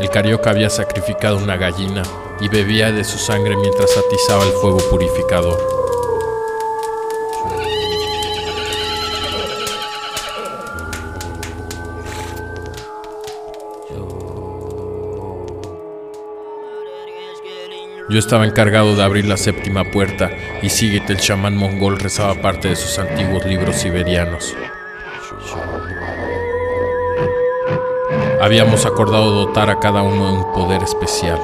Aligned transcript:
El 0.00 0.08
carioca 0.08 0.48
había 0.48 0.70
sacrificado 0.70 1.36
una 1.36 1.58
gallina 1.58 2.02
y 2.40 2.48
bebía 2.48 2.90
de 2.90 3.04
su 3.04 3.18
sangre 3.18 3.54
mientras 3.54 3.90
atizaba 3.98 4.44
el 4.44 4.52
fuego 4.52 4.78
purificador. 4.88 5.58
Yo 18.08 18.18
estaba 18.18 18.46
encargado 18.46 18.96
de 18.96 19.02
abrir 19.02 19.26
la 19.26 19.36
séptima 19.36 19.84
puerta 19.84 20.30
y 20.62 20.70
Sigit, 20.70 21.08
el 21.10 21.18
chamán 21.18 21.56
mongol, 21.56 22.00
rezaba 22.00 22.40
parte 22.40 22.68
de 22.68 22.76
sus 22.76 22.98
antiguos 22.98 23.44
libros 23.44 23.76
siberianos. 23.76 24.56
Habíamos 28.40 28.86
acordado 28.86 29.32
dotar 29.32 29.68
a 29.68 29.80
cada 29.80 30.02
uno 30.02 30.26
de 30.28 30.32
un 30.38 30.52
poder 30.54 30.82
especial. 30.82 31.38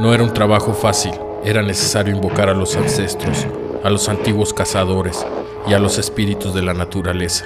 No 0.00 0.12
era 0.12 0.24
un 0.24 0.34
trabajo 0.34 0.72
fácil, 0.74 1.12
era 1.44 1.62
necesario 1.62 2.12
invocar 2.12 2.48
a 2.48 2.54
los 2.54 2.74
ancestros, 2.76 3.46
a 3.84 3.90
los 3.90 4.08
antiguos 4.08 4.52
cazadores 4.52 5.24
y 5.68 5.74
a 5.74 5.78
los 5.78 5.96
espíritus 5.96 6.54
de 6.54 6.62
la 6.62 6.74
naturaleza. 6.74 7.44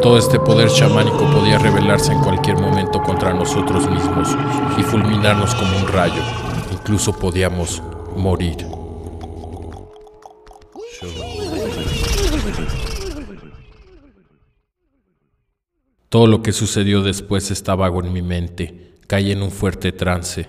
Todo 0.00 0.16
este 0.16 0.38
poder 0.38 0.68
chamánico 0.68 1.28
podía 1.32 1.58
rebelarse 1.58 2.12
en 2.12 2.20
cualquier 2.20 2.56
momento 2.60 3.02
contra 3.02 3.34
nosotros 3.34 3.90
mismos 3.90 4.28
y 4.78 4.82
fulminarnos 4.84 5.56
como 5.56 5.76
un 5.76 5.88
rayo. 5.88 6.22
Incluso 6.82 7.16
podíamos 7.16 7.80
morir. 8.16 8.66
Todo 16.08 16.26
lo 16.26 16.42
que 16.42 16.50
sucedió 16.50 17.04
después 17.04 17.52
está 17.52 17.76
vago 17.76 18.02
en 18.02 18.12
mi 18.12 18.20
mente. 18.20 18.94
Caí 19.06 19.30
en 19.30 19.42
un 19.42 19.52
fuerte 19.52 19.92
trance. 19.92 20.48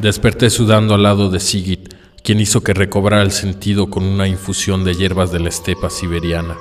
Desperté 0.00 0.48
sudando 0.48 0.94
al 0.94 1.02
lado 1.02 1.28
de 1.28 1.40
Sigit, 1.40 1.92
quien 2.24 2.40
hizo 2.40 2.62
que 2.62 2.72
recobrara 2.72 3.20
el 3.20 3.32
sentido 3.32 3.90
con 3.90 4.02
una 4.04 4.26
infusión 4.26 4.82
de 4.82 4.94
hierbas 4.94 5.30
de 5.30 5.40
la 5.40 5.50
estepa 5.50 5.90
siberiana. 5.90 6.56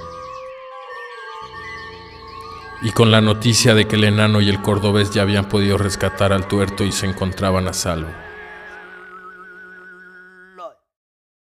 Y 2.82 2.92
con 2.92 3.12
la 3.12 3.22
noticia 3.22 3.76
de 3.76 3.88
que 3.88 3.96
el 3.96 4.04
enano 4.04 4.42
y 4.42 4.50
el 4.50 4.62
cordobés 4.62 5.12
ya 5.12 5.22
habían 5.22 5.48
podido 5.48 5.78
rescatar 5.78 6.34
al 6.34 6.50
tuerto 6.50 6.84
y 6.84 6.92
se 6.92 7.06
encontraban 7.06 7.70
a 7.70 7.74
salvo. 7.74 8.10